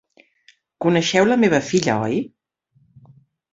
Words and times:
Coneixeu 0.85 1.29
la 1.29 1.37
meva 1.45 1.61
filla, 1.69 1.99
oi? 2.09 2.19